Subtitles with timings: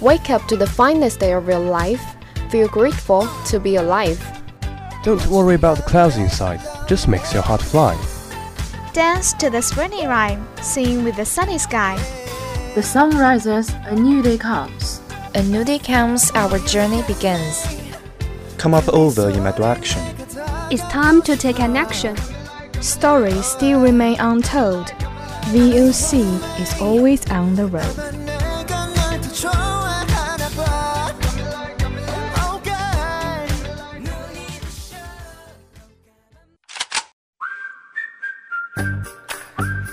[0.00, 2.04] Wake up to the finest day of your life.
[2.50, 4.20] Feel grateful to be alive.
[5.02, 7.96] Don't worry about the clouds inside, just makes your heart fly.
[8.92, 11.96] Dance to the springy rhyme, sing with the sunny sky.
[12.74, 15.00] The sun rises, a new day comes.
[15.34, 17.66] A new day comes, our journey begins.
[18.58, 20.02] Come up over in my direction.
[20.70, 22.16] It's time to take an action.
[22.82, 24.88] Stories still remain untold.
[25.52, 28.25] VOC is always on the road.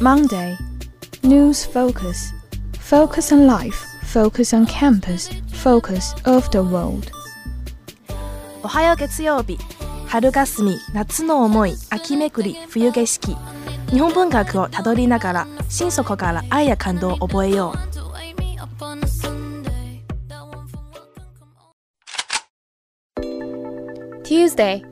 [0.00, 0.56] Monday.
[1.22, 2.32] News focus.
[2.78, 3.84] Focus on life.
[4.04, 5.28] Focus on campus.
[5.52, 7.10] Focus of the world.
[8.62, 9.58] おはよう月曜日
[10.06, 13.36] 春霞夏の思い秋めくり冬景色
[13.90, 17.96] 日本文学をたどりながら心底から愛や感動を覚えよう
[24.22, 24.82] Tuesday.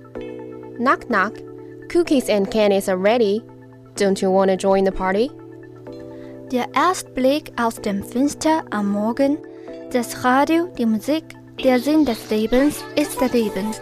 [0.78, 1.53] Knock knock.
[1.94, 3.40] Cookies and candies are ready.
[3.94, 5.30] Don't you want to join the party?
[6.50, 9.38] Der Erstblick aus dem Fenster am Morgen,
[9.92, 11.22] das Radio, die Musik,
[11.62, 13.72] der Sinn des Lebens ist der Leben.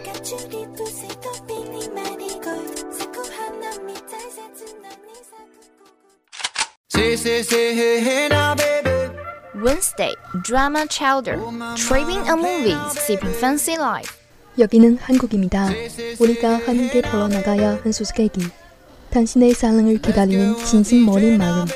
[9.55, 11.39] Wednesday, drama chowder.
[11.77, 14.22] Tripping a movie, sipping fancy life.
[14.59, 15.71] 여기는 한국입니다.
[16.21, 18.43] 우리가 함께 풀어나가야 한 수수께끼.
[19.11, 21.67] 당신의 사랑을 기다리는 진심 어린 마음.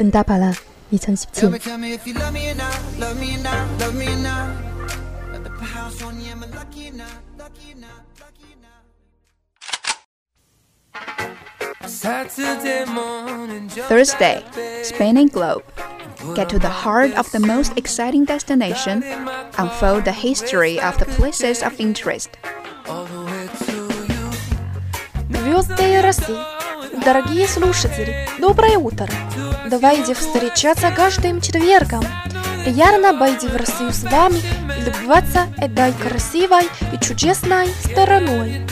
[0.00, 0.52] 응답하라
[0.90, 1.50] 2017.
[13.88, 14.44] Thursday,
[14.82, 15.64] Spinning Globe.
[16.34, 19.04] Get to the heart of the most exciting destination,
[19.56, 22.30] unfold the history of the places of interest.
[25.30, 26.36] Звезды России,
[27.04, 29.08] дорогие слушатели, доброе утро!
[29.70, 32.04] Давайте встречаться каждым четвергом.
[32.64, 34.40] Приятно быть в Россию с вами
[34.76, 38.66] и любоваться этой красивой и чудесной стороной.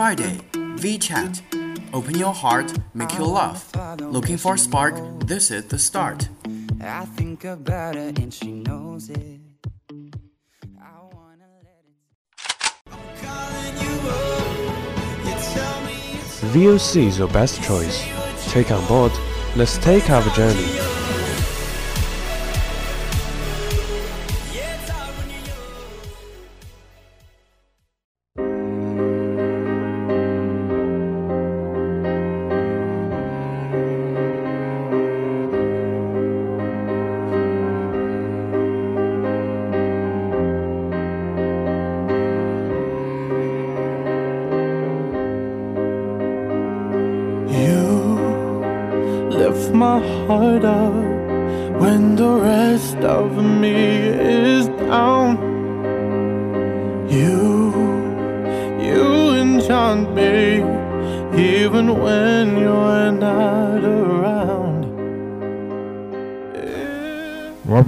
[0.00, 0.40] Friday,
[0.80, 1.42] VChat.
[1.92, 3.70] Open your heart, make you laugh.
[4.00, 4.94] Looking for a spark?
[5.26, 6.26] This is the start.
[6.80, 9.40] I think about her and she knows it.
[16.54, 18.02] VOC is your best choice.
[18.50, 19.12] Take on board.
[19.54, 20.99] Let's take our journey.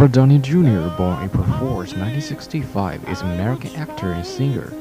[0.03, 4.73] Robert Downey Jr., born April 4, 1965, is an American actor and singer.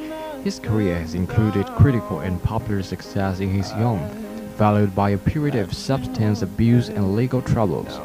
[0.44, 5.54] His career has included critical and popular success in his youth followed by a period
[5.54, 8.00] of substance abuse and legal troubles,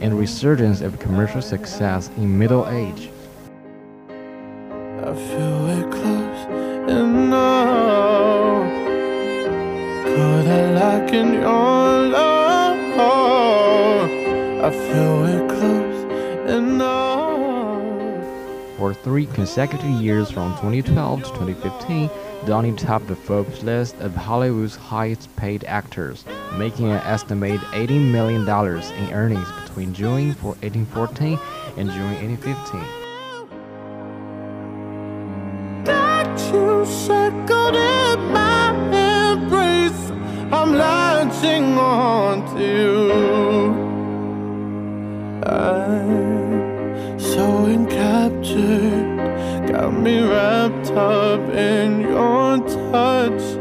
[0.00, 3.10] and resurgence of commercial success in middle age.
[4.08, 6.46] I feel it close.
[10.06, 12.64] Could I like in your love?
[14.64, 15.83] I feel it close
[18.84, 22.10] For three consecutive years from 2012 to 2015,
[22.44, 26.26] Downey topped the Forbes list of Hollywood's highest paid actors,
[26.58, 31.38] making an estimated $80 million in earnings between June 1814
[31.78, 32.84] and June 1815.
[35.86, 38.68] got you shackled in my
[39.32, 40.10] embrace.
[40.52, 43.12] I'm latching on to you.
[45.42, 47.64] I'm so
[48.44, 53.60] encaptured, got me wrapped up in your touch.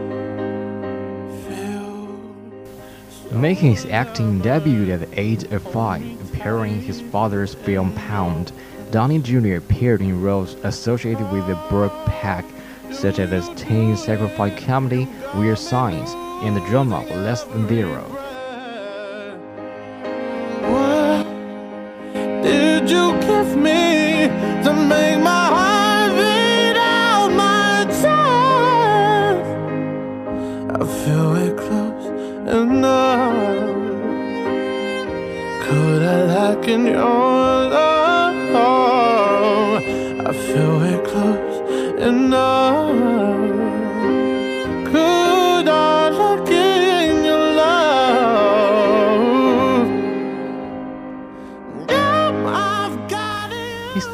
[3.32, 8.52] Making his acting debut at the age of five, appearing in his father's film Pound,
[8.92, 9.56] Donnie Jr.
[9.56, 12.46] appeared in roles associated with the Brooke Pack,
[12.92, 16.14] such as the teen sacrifice comedy Weird Science
[16.46, 18.23] and the drama Less Than Zero.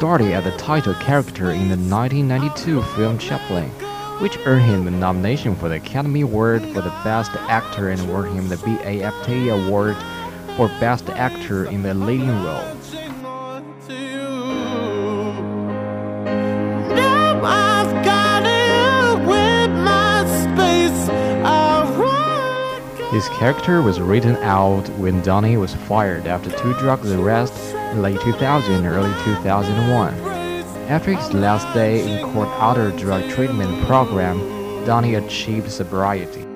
[0.00, 3.68] Started as the title character in the 1992 film Chaplin,
[4.22, 8.32] which earned him a nomination for the Academy Award for the Best Actor and awarded
[8.32, 9.94] him the BAFTA Award
[10.56, 12.64] for Best Actor in the Leading Role.
[23.10, 28.74] His character was written out when Donnie was fired after two drug arrests late 2000
[28.74, 30.14] and early 2001.
[30.88, 34.38] After his last day in court under drug treatment program,
[34.84, 36.49] Donnie achieved sobriety.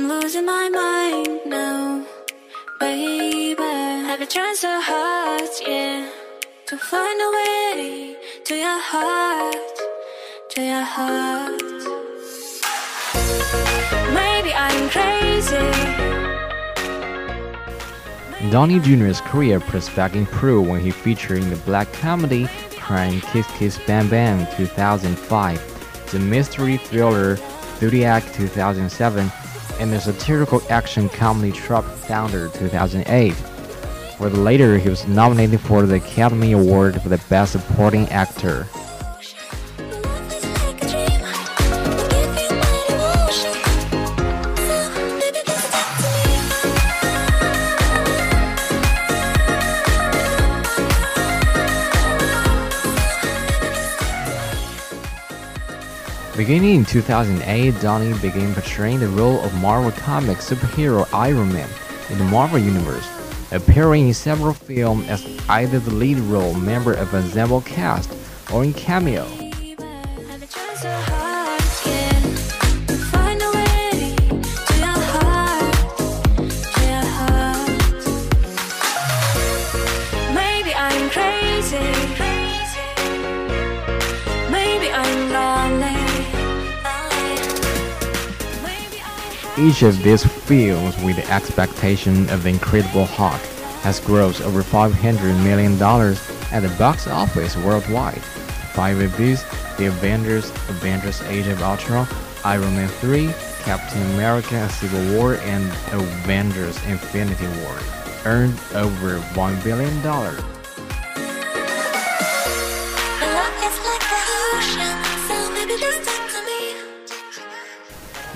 [0.00, 2.06] I'm losing my mind now,
[2.78, 3.60] baby.
[3.60, 6.08] I've been trying so hard, yeah,
[6.66, 9.56] to find a way to your heart,
[10.50, 11.60] to your heart.
[14.14, 15.56] Maybe I'm crazy.
[18.52, 22.46] Donnie Jr.'s career pressed back in improved when he featured in the black comedy
[22.76, 27.36] Crying Kiss Kiss Bang Bang 2005, the mystery thriller
[27.80, 29.30] Zodiac 2007,
[29.78, 33.32] and the satirical action comedy Tropic Thunder 2008.
[34.16, 38.66] For the latter, he was nominated for the Academy Award for the Best Supporting Actor.
[56.38, 61.68] Beginning in 2008, Donnie began portraying the role of Marvel Comics superhero Iron Man
[62.10, 63.08] in the Marvel Universe,
[63.50, 68.16] appearing in several films as either the lead role member of an ensemble cast
[68.54, 69.47] or in cameo.
[89.60, 93.40] Each of these films, with the expectation of the Incredible Hulk,
[93.82, 95.72] has grossed over $500 million
[96.52, 98.22] at the box office worldwide.
[98.72, 99.42] Five of these,
[99.76, 102.06] The Avengers, Avengers Age of Ultron,
[102.44, 103.32] Iron Man 3,
[103.64, 107.76] Captain America Civil War, and Avengers Infinity War,
[108.26, 110.57] earned over $1 billion.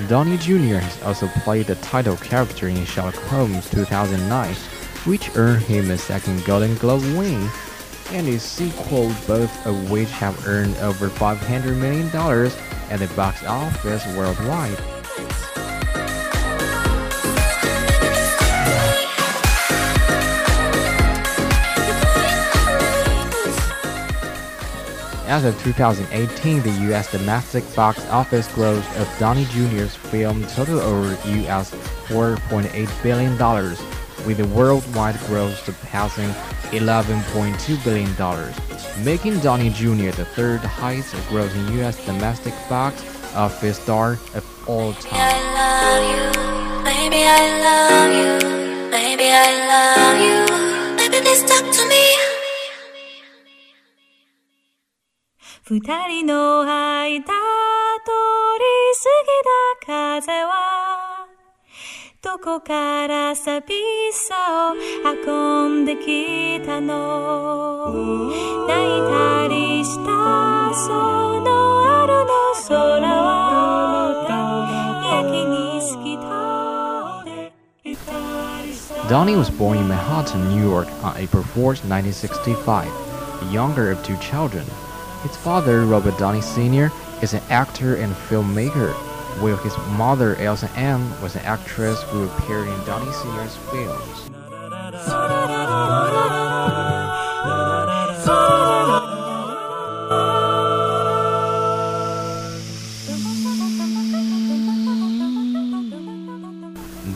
[0.08, 0.78] Downey Jr.
[0.78, 4.54] has also played the title character in Sherlock Holmes 2009,
[5.04, 7.48] which earned him a second Golden Globe win,
[8.10, 12.06] and a sequel, both of which have earned over $500 million
[12.90, 14.91] at the box office worldwide.
[25.32, 31.08] As of 2018, the US domestic box office gross of Donnie Jr.'s film totaled over
[31.38, 31.70] US
[32.08, 33.38] $4.8 billion,
[34.26, 36.28] with the worldwide gross surpassing
[36.78, 38.14] $11.2 billion,
[39.02, 40.14] making Donnie Jr.
[40.14, 43.02] the third highest grossing US domestic box
[43.34, 45.32] office star of all time.
[55.63, 57.33] 二人の間通り
[58.93, 59.35] 過ぎ
[59.85, 61.27] た風は
[62.21, 63.73] どこから寂
[64.11, 64.75] しさを
[65.25, 67.93] 運んできたの
[68.67, 72.29] 泣いたりしたその春の
[72.67, 74.25] 空は
[75.13, 76.25] 焼きに透き通
[77.29, 77.51] る
[79.07, 82.91] Donnie was born in Manhattan, New York on April 4, 1965,
[83.39, 84.65] the younger of two children.
[85.22, 86.90] His father, Robert Downey Sr.,
[87.22, 88.92] is an actor and filmmaker,
[89.40, 94.30] while his mother, Elsa Ann, was an actress who appeared in Downey Sr.'s films.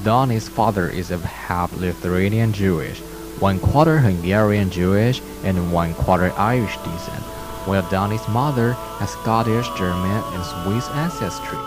[0.04, 3.00] Donnie's father is of half Lithuanian Jewish,
[3.40, 7.24] one quarter Hungarian Jewish, and one quarter Irish descent,
[7.65, 11.57] while Donnie's mother has Scottish, German, and Swiss ancestry.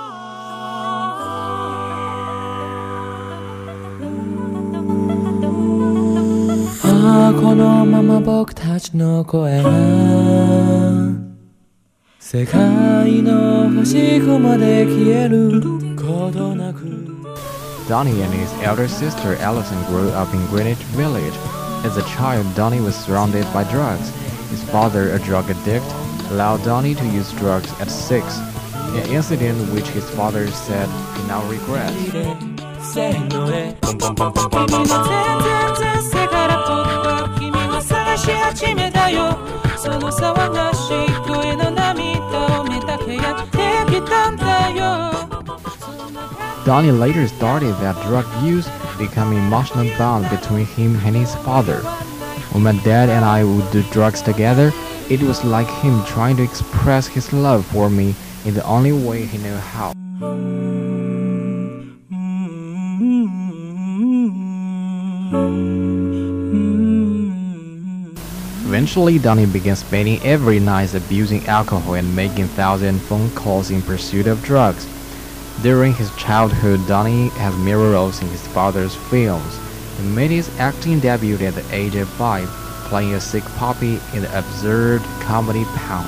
[6.87, 9.71] 아, このまま僕たちの声が
[12.19, 15.61] 世界の端っこまで消える
[15.97, 17.05] ことなく
[17.89, 21.35] Donnie and his elder sister Allison grew up in Greenwich Village.
[21.85, 24.11] As a child, Donnie was surrounded by drugs.
[24.72, 25.86] father, a drug addict,
[26.32, 28.38] allowed Donnie to use drugs at six,
[28.94, 31.96] an incident which his father said he now regrets.
[46.66, 51.82] Donnie later started that drug use became emotional bond between him and his father,
[52.52, 54.72] when my dad and I would do drugs together,
[55.08, 59.26] it was like him trying to express his love for me in the only way
[59.26, 59.94] he knew how.
[68.66, 74.26] Eventually, Donnie began spending every night abusing alcohol and making thousand phone calls in pursuit
[74.26, 74.88] of drugs.
[75.62, 79.69] During his childhood, Donnie has mirror roles in his father's films.
[80.00, 82.48] He made his acting debut at the age of five,
[82.86, 86.08] playing a sick puppy in the absurd comedy Pound,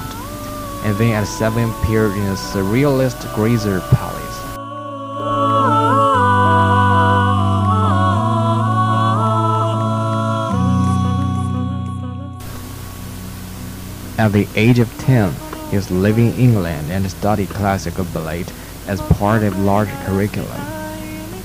[0.85, 4.37] and then at seven appeared in the surrealist Greaser Palace.
[14.17, 15.33] At the age of 10,
[15.69, 18.45] he was living in England and studied classical ballet
[18.87, 20.80] as part of large curriculum.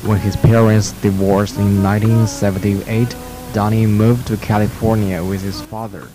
[0.06, 3.16] When his parents divorced in 1978,
[3.52, 6.06] Donnie moved to California with his father.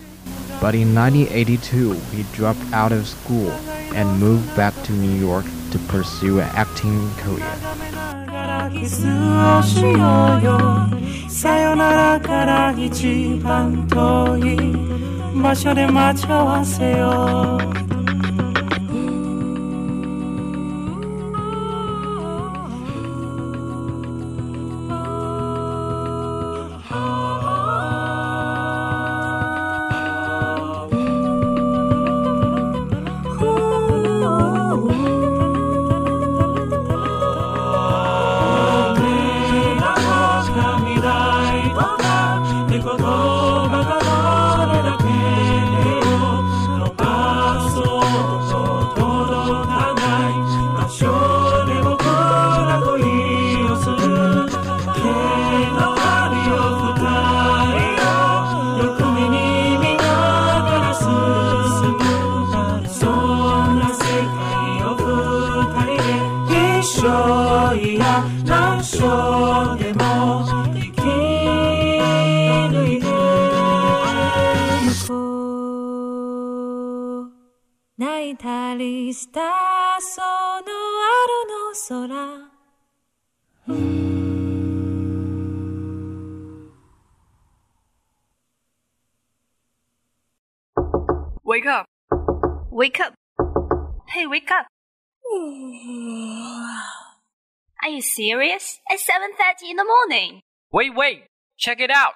[0.62, 3.50] But in 1982, he dropped out of school
[3.92, 7.52] and moved back to New York to pursue an acting career.
[83.66, 83.76] Wake
[91.66, 91.86] up!
[92.70, 93.14] Wake up!
[94.08, 94.66] Hey, wake up!
[97.84, 98.80] Are you serious?
[98.90, 100.40] It's 7.30 in the morning.
[100.72, 101.26] Wait, wait!
[101.56, 102.14] Check it out!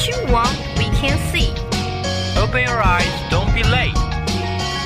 [0.00, 1.50] What you want, we can see.
[2.40, 3.94] Open your eyes, don't be late.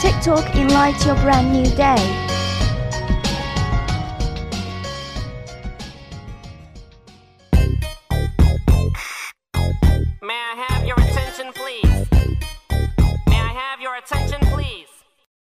[0.01, 1.95] TikTok enlighten your brand new day.
[10.21, 12.09] May I have your attention, please?
[13.29, 14.89] May I have your attention, please?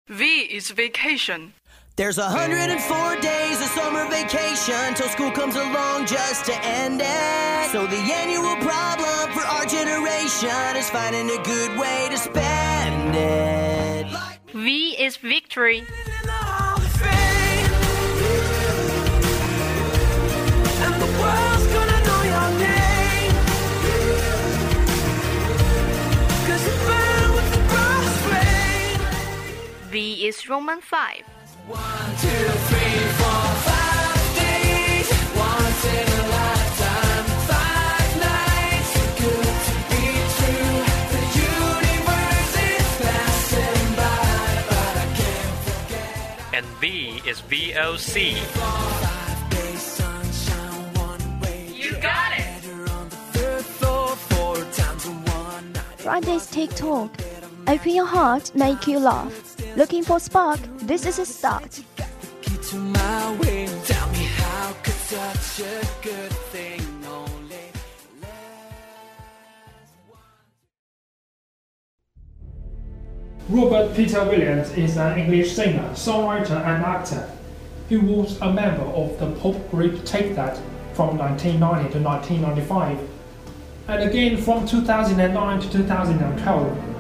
[0.07, 1.55] V is vacation.
[1.95, 7.71] There's 104 days of summer vacation till school comes along just to end it.
[7.71, 14.07] So the annual problem for our generation is finding a good way to spend it.
[14.55, 15.81] V is victory.
[20.81, 23.37] And the world's gonna know your name.
[26.47, 29.01] 'Cause you burn with the brass flame.
[29.91, 31.25] V is Roman 5.
[31.69, 32.29] One, two,
[32.69, 35.09] three, four, five days.
[35.37, 38.93] Once in a lifetime, five nights.
[39.23, 40.05] Good to be
[40.37, 40.75] true.
[41.15, 46.55] The universe is passing by, but I can't forget.
[46.55, 48.35] And V is VOC.
[48.35, 50.91] Five days, sunshine.
[51.75, 52.45] You got it!
[53.35, 55.85] Third floor, four times in one night.
[55.99, 57.11] Friday's TikTok.
[57.69, 59.52] Open your heart, make you laugh.
[59.75, 60.61] Looking for spark?
[60.81, 61.81] This is a start.
[62.43, 63.67] Key to my way.
[63.87, 67.57] Tell me how could such a good thing only
[73.49, 77.31] Robert Peter Williams is an English singer, songwriter, and actor.
[77.89, 80.59] He was a member of the pop group Take That
[80.93, 82.99] from 1990 to 1995,
[83.89, 86.92] and again from 2009 to 2012.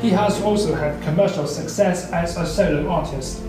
[0.00, 3.42] He has also had commercial success as a solo artist.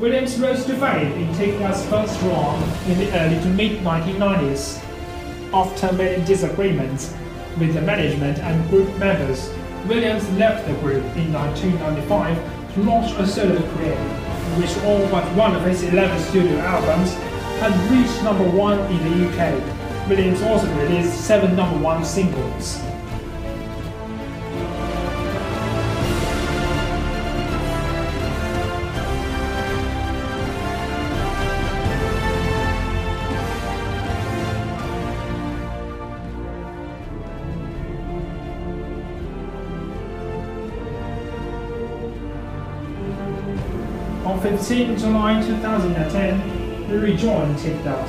[0.00, 4.82] Williams rose to fame in Take That's first run in the early to mid 1990s.
[5.54, 7.14] After many disagreements
[7.60, 9.48] with the management and group members,
[9.86, 15.24] Williams left the group in 1995 to launch a solo career, in which all but
[15.36, 17.12] one of his 11 studio albums
[17.60, 20.08] had reached number one in the UK.
[20.08, 22.80] Williams also released seven number one singles.
[44.58, 48.08] 15 July 2010, he rejoined Take That.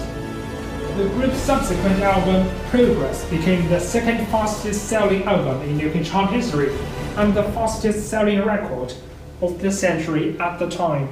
[0.95, 6.69] The group's subsequent album, Progress, became the second fastest selling album in UK chart history
[7.17, 8.93] and the fastest selling record
[9.41, 11.09] of the century at the time.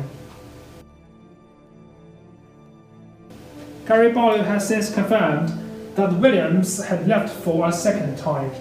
[3.88, 5.50] Gary Barlow has since confirmed
[5.96, 8.52] that Williams had left for a second time.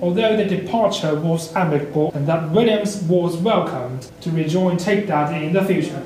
[0.00, 5.52] Although the departure was amicable and that Williams was welcomed to rejoin Take That in
[5.52, 6.02] the future.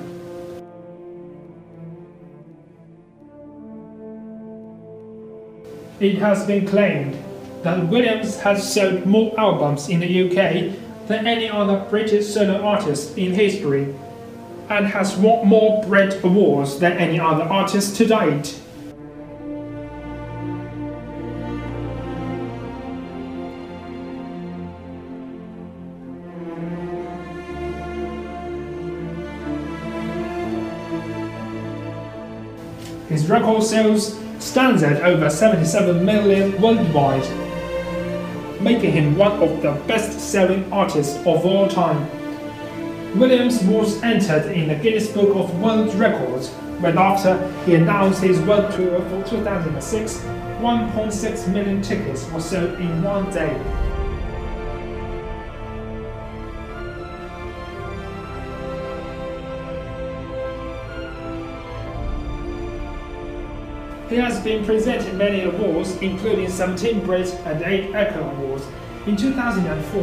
[6.00, 7.18] It has been claimed
[7.64, 10.76] that Williams has sold more albums in the UK
[11.08, 13.94] than any other British solo artist in history
[14.68, 18.60] and has won more Brit Awards than any other artist to date.
[33.28, 37.28] His record sales stands at over 77 million worldwide,
[38.62, 42.08] making him one of the best-selling artists of all time.
[43.18, 46.48] Williams was entered in the Guinness Book of World Records
[46.80, 47.36] when after
[47.66, 50.20] he announced his world tour for 2006,
[50.62, 53.87] 1.6 million tickets were sold in one day.
[64.08, 68.66] He has been presented many awards, including 17 Brit and 8 Echo Awards.
[69.06, 70.02] In 2004,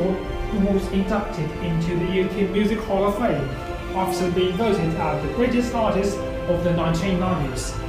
[0.51, 3.49] he was inducted into the UK Music Hall of Fame
[3.95, 7.84] after being voted as the greatest artist of the 1990s.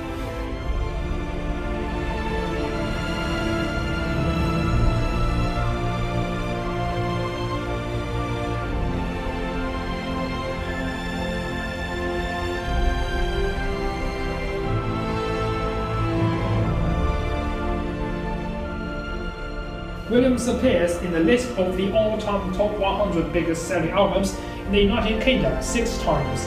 [20.16, 25.20] Williams appears in the list of the all-time top 100 biggest-selling albums in the United
[25.20, 26.46] Kingdom six times.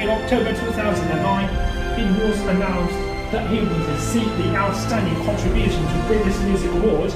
[0.00, 2.94] In October 2009, it was announced
[3.32, 7.12] that he would receive the Outstanding Contribution to British Music Award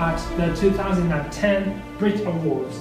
[0.00, 2.80] at the 2010 Brit Awards.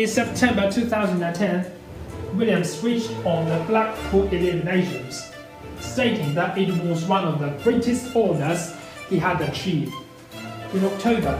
[0.00, 1.70] In September 2010,
[2.32, 5.30] Williams switched on the Blackpool Illuminations,
[5.78, 8.74] stating that it was one of the greatest honours
[9.10, 9.92] he had achieved.
[10.72, 11.38] In October,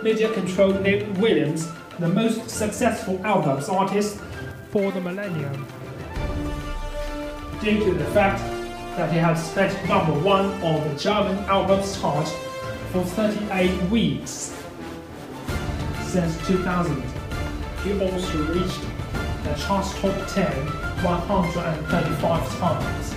[0.00, 4.20] Media Control named Williams the most successful albums artist
[4.70, 5.66] for the millennium,
[7.60, 8.38] due to the fact
[8.96, 12.28] that he had spent number one on the German albums chart
[12.92, 14.54] for 38 weeks
[16.04, 17.15] since 2000
[17.86, 18.80] he also reached
[19.44, 20.44] the chart's top 10
[21.04, 23.14] 135 times.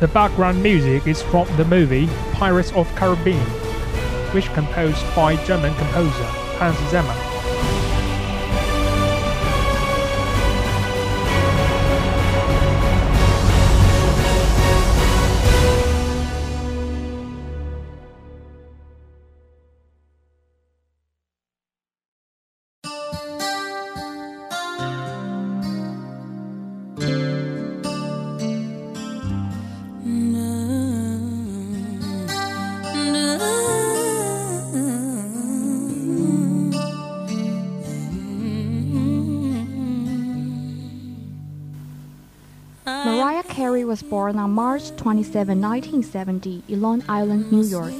[0.00, 3.65] The background music is from the movie Pirates of Caribbean
[4.32, 6.24] which composed by German composer
[6.58, 7.35] Hans Zimmer.
[43.96, 47.94] Was born on March 27, 1970, in Long Island, New York.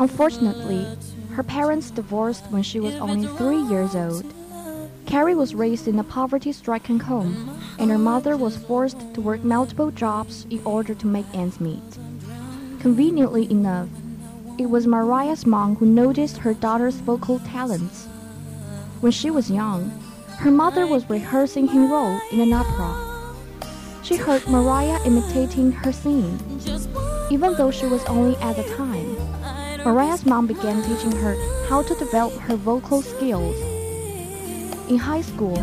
[0.00, 0.86] Unfortunately,
[1.32, 4.24] her parents divorced when she was only three years old.
[5.04, 9.44] Carey was raised in a poverty stricken home, and her mother was forced to work
[9.44, 11.98] multiple jobs in order to make ends meet.
[12.80, 13.90] Conveniently enough,
[14.58, 18.06] it was Mariah's mom who noticed her daughter's vocal talents.
[19.02, 19.90] When she was young,
[20.38, 23.13] her mother was rehearsing her role in an opera.
[24.04, 26.38] She heard Mariah imitating her singing.
[27.30, 29.16] Even though she was only at the time,
[29.82, 31.34] Mariah's mom began teaching her
[31.70, 33.56] how to develop her vocal skills.
[34.90, 35.56] In high school,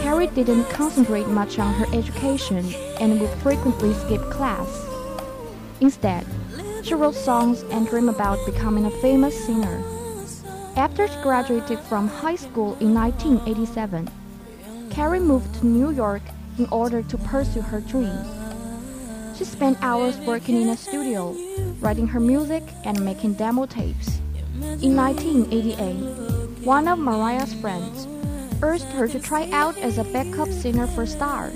[0.00, 4.68] Carey didn't concentrate much on her education and would frequently skip class.
[5.82, 6.24] Instead,
[6.82, 9.82] she wrote songs and dreamed about becoming a famous singer.
[10.76, 14.08] After she graduated from high school in 1987,
[14.90, 16.22] Carey moved to New York
[16.58, 18.18] in order to pursue her dream.
[19.36, 21.36] She spent hours working in a studio,
[21.80, 24.20] writing her music and making demo tapes.
[24.80, 28.06] In 1988, one of Mariah's friends
[28.62, 31.50] urged her to try out as a backup singer for Starr.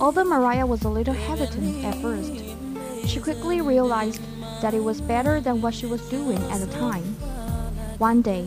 [0.00, 2.42] Although Mariah was a little hesitant at first,
[3.06, 4.22] she quickly realized
[4.62, 7.04] that it was better than what she was doing at the time.
[7.98, 8.44] One day,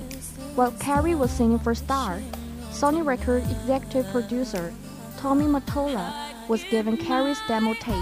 [0.56, 2.22] while Carey was singing for Starr,
[2.72, 4.74] Sony Record executive producer
[5.24, 6.14] Tommy Mottola
[6.50, 7.96] was given Carey's demo tape,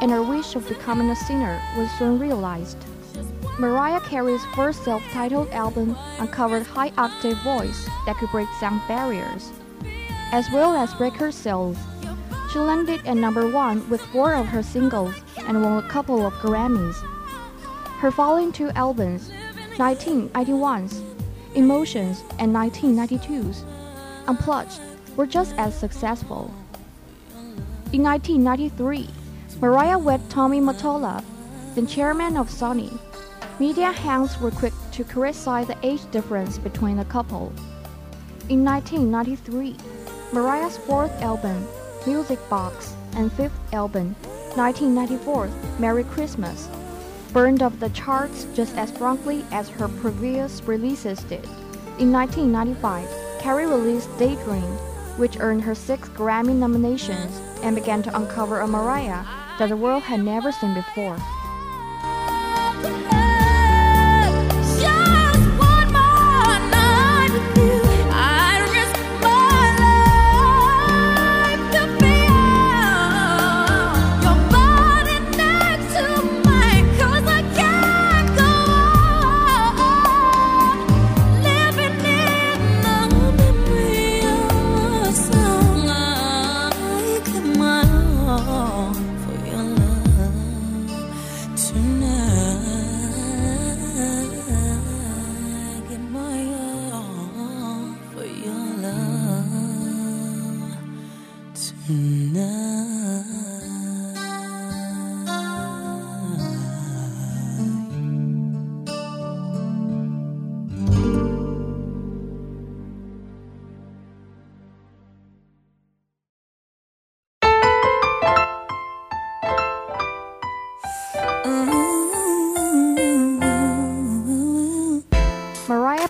[0.00, 2.78] and her wish of becoming a singer was soon realized.
[3.58, 9.52] Mariah Carey's first self-titled album uncovered high-octave voice that could break sound barriers,
[10.32, 11.76] as well as record sales.
[12.50, 16.32] She landed at number one with four of her singles and won a couple of
[16.40, 16.96] Grammys.
[17.98, 19.30] Her following two albums,
[19.76, 21.02] 1991's
[21.54, 23.66] Emotions and 1992's
[24.26, 24.80] Unplugged,
[25.16, 26.52] were just as successful.
[27.92, 29.08] In 1993,
[29.60, 31.22] Mariah wed Tommy Mottola,
[31.74, 32.98] then chairman of Sony.
[33.58, 37.52] Media hounds were quick to criticize the age difference between the couple.
[38.48, 39.76] In 1993,
[40.32, 41.66] Mariah's fourth album,
[42.06, 44.14] Music Box, and fifth album,
[44.56, 45.48] 1994,
[45.78, 46.68] Merry Christmas,
[47.32, 51.44] burned off the charts just as strongly as her previous releases did.
[51.98, 53.08] In 1995,
[53.40, 54.78] Carey released Daydream,
[55.16, 59.24] which earned her six Grammy nominations and began to uncover a Mariah
[59.58, 61.16] that the world had never seen before.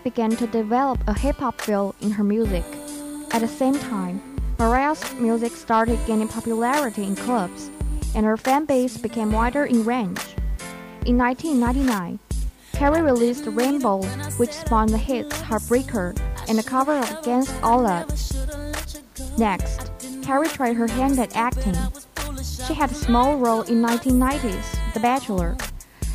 [0.05, 2.65] Began to develop a hip hop feel in her music.
[3.33, 4.32] At the same time,
[5.19, 7.71] Music started gaining popularity in clubs,
[8.15, 10.21] and her fan base became wider in range.
[11.07, 12.19] In 1999,
[12.73, 14.03] Carey released Rainbow,
[14.37, 16.15] which spawned the hits Heartbreaker
[16.47, 18.37] and a cover of Against All Odds.
[19.39, 19.91] Next,
[20.23, 21.77] Carey tried her hand at acting.
[22.43, 25.57] She had a small role in 1990's The Bachelor.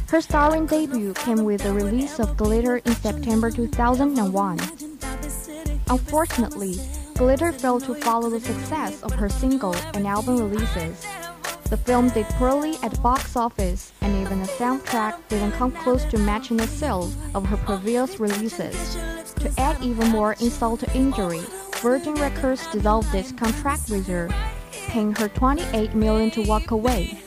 [0.09, 4.59] Her starring debut came with the release of Glitter in September 2001.
[5.89, 6.79] Unfortunately,
[7.17, 11.03] Glitter failed to follow the success of her single and album releases.
[11.67, 16.05] The film did poorly at the box office, and even the soundtrack didn't come close
[16.05, 18.95] to matching the sales of her previous releases.
[19.39, 21.41] To add even more insult to injury,
[21.77, 24.29] Virgin Records dissolved its contract with her,
[24.71, 27.19] paying her 28 million to walk away.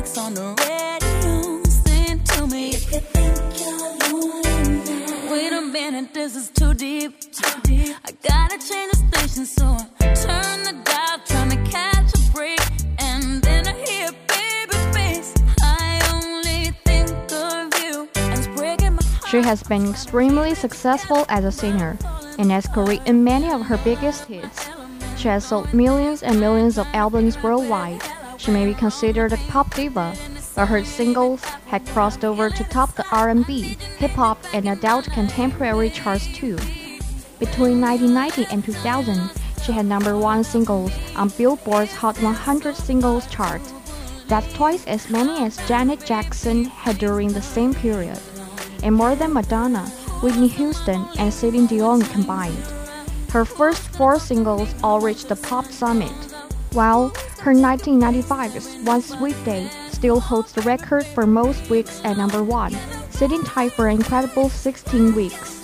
[0.00, 1.62] Bobby on the radio.
[1.64, 2.70] Sing to me.
[2.70, 3.76] If you think you're
[4.12, 7.20] lonely, wait a minute, this is too deep.
[7.20, 7.96] Too deep.
[8.06, 12.60] I gotta change the station, so I turn the dial, trying to catch a break,
[12.98, 15.34] and then I hear baby face.
[15.60, 19.28] I only think of you, and it's breaking my heart.
[19.28, 21.98] She has been extremely successful as a singer
[22.38, 24.66] and has written many of her biggest hits.
[25.18, 28.00] She has sold millions and millions of albums worldwide.
[28.40, 30.16] She may be considered a pop diva,
[30.54, 35.90] but her singles had crossed over to top the R&B, hip hop, and adult contemporary
[35.90, 36.56] charts too.
[37.38, 39.30] Between 1990 and 2000,
[39.62, 43.60] she had number one singles on Billboard's Hot 100 Singles chart.
[44.26, 48.18] That's twice as many as Janet Jackson had during the same period,
[48.82, 49.84] and more than Madonna,
[50.22, 52.64] Whitney Houston, and Celine Dion combined.
[53.32, 56.29] Her first four singles all reached the pop summit,
[56.72, 57.08] while
[57.40, 62.76] her 1995's One Sweet Day still holds the record for most weeks at number one,
[63.10, 65.60] sitting tight for an incredible 16 weeks.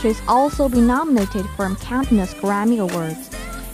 [0.00, 3.30] She's also been nominated for countless Grammy Awards.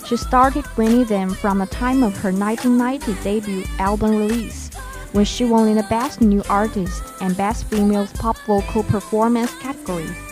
[0.06, 4.70] She started winning them from the time of her 1990 debut album release,
[5.12, 10.29] when she won in the Best New Artist and Best Female Pop Vocal Performance categories.